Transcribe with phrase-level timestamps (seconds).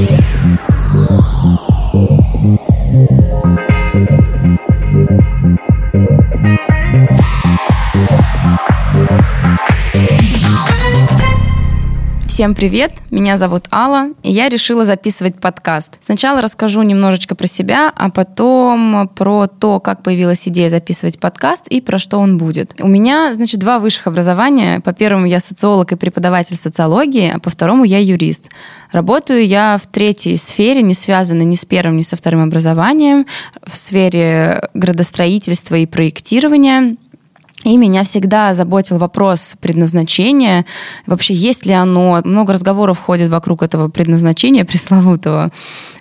[0.00, 0.29] Yeah.
[12.40, 15.98] Всем привет, меня зовут Алла, и я решила записывать подкаст.
[16.00, 21.82] Сначала расскажу немножечко про себя, а потом про то, как появилась идея записывать подкаст и
[21.82, 22.80] про что он будет.
[22.80, 24.80] У меня, значит, два высших образования.
[24.80, 28.46] По первому я социолог и преподаватель социологии, а по второму я юрист.
[28.90, 33.26] Работаю я в третьей сфере, не связанной ни с первым, ни со вторым образованием,
[33.66, 36.96] в сфере градостроительства и проектирования.
[37.64, 40.64] И меня всегда заботил вопрос предназначения.
[41.06, 42.22] Вообще, есть ли оно?
[42.24, 45.50] Много разговоров ходит вокруг этого предназначения пресловутого.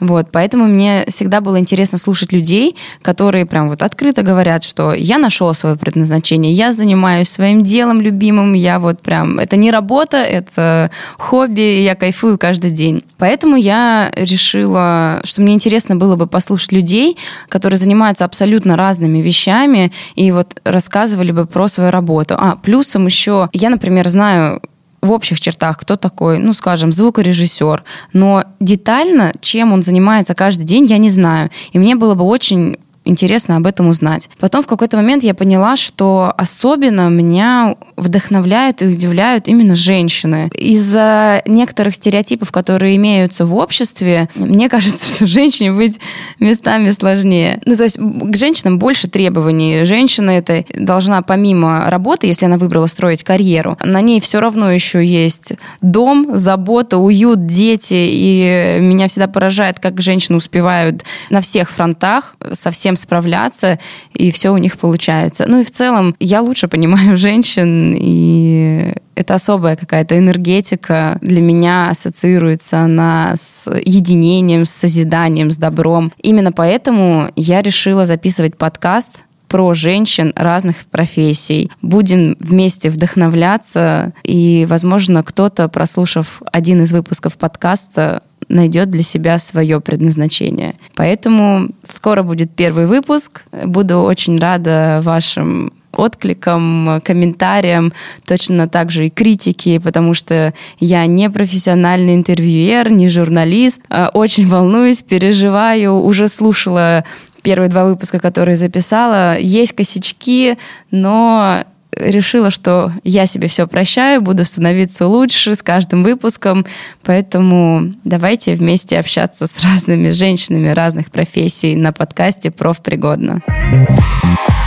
[0.00, 5.18] Вот, поэтому мне всегда было интересно слушать людей, которые прям вот открыто говорят, что я
[5.18, 10.90] нашел свое предназначение, я занимаюсь своим делом любимым, я вот прям, это не работа, это
[11.16, 13.02] хобби, я кайфую каждый день.
[13.18, 17.16] Поэтому я решила, что мне интересно было бы послушать людей,
[17.48, 22.34] которые занимаются абсолютно разными вещами и вот рассказывали бы про свою работу.
[22.38, 24.60] А, плюсом еще, я, например, знаю
[25.04, 30.86] в общих чертах, кто такой, ну, скажем, звукорежиссер, но детально, чем он занимается каждый день,
[30.86, 31.50] я не знаю.
[31.72, 34.30] И мне было бы очень интересно об этом узнать.
[34.38, 40.50] Потом в какой-то момент я поняла, что особенно меня вдохновляют и удивляют именно женщины.
[40.54, 46.00] Из-за некоторых стереотипов, которые имеются в обществе, мне кажется, что женщине быть
[46.40, 47.60] местами сложнее.
[47.66, 49.84] Ну, то есть к женщинам больше требований.
[49.84, 55.04] Женщина это должна помимо работы, если она выбрала строить карьеру, на ней все равно еще
[55.04, 57.94] есть дом, забота, уют, дети.
[57.94, 63.78] И меня всегда поражает, как женщины успевают на всех фронтах совсем всем справляться,
[64.14, 65.44] и все у них получается.
[65.48, 71.18] Ну и в целом я лучше понимаю женщин, и это особая какая-то энергетика.
[71.20, 76.12] Для меня ассоциируется она с единением, с созиданием, с добром.
[76.22, 81.70] Именно поэтому я решила записывать подкаст про женщин разных профессий.
[81.80, 89.80] Будем вместе вдохновляться, и, возможно, кто-то, прослушав один из выпусков подкаста, найдет для себя свое
[89.80, 90.74] предназначение.
[90.94, 93.42] Поэтому скоро будет первый выпуск.
[93.64, 97.92] Буду очень рада вашим откликам, комментариям,
[98.26, 103.82] точно так же и критики, потому что я не профессиональный интервьюер, не журналист.
[103.88, 107.04] А очень волнуюсь, переживаю, уже слушала
[107.42, 109.38] первые два выпуска, которые записала.
[109.38, 110.56] Есть косячки,
[110.90, 111.64] но
[111.96, 116.66] решила, что я себе все прощаю, буду становиться лучше с каждым выпуском,
[117.02, 123.42] поэтому давайте вместе общаться с разными женщинами разных профессий на подкасте «Профпригодно».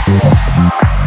[0.08, 0.97] Thank